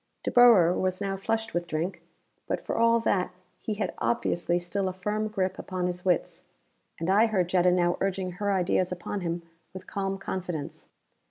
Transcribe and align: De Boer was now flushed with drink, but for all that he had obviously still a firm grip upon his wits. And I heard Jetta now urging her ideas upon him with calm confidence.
De 0.23 0.31
Boer 0.31 0.73
was 0.73 0.99
now 0.99 1.15
flushed 1.15 1.53
with 1.53 1.67
drink, 1.67 2.01
but 2.47 2.59
for 2.59 2.75
all 2.75 2.99
that 2.99 3.29
he 3.59 3.75
had 3.75 3.93
obviously 3.99 4.57
still 4.57 4.87
a 4.89 4.93
firm 4.93 5.27
grip 5.27 5.59
upon 5.59 5.85
his 5.85 6.03
wits. 6.03 6.41
And 6.99 7.07
I 7.07 7.27
heard 7.27 7.49
Jetta 7.49 7.69
now 7.69 7.97
urging 8.01 8.31
her 8.37 8.51
ideas 8.51 8.91
upon 8.91 9.21
him 9.21 9.43
with 9.75 9.85
calm 9.85 10.17
confidence. 10.17 10.87